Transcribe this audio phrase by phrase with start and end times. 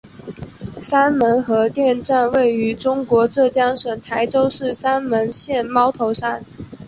[0.79, 6.43] 三门核电站位于中国浙江省台州市三门县猫头山。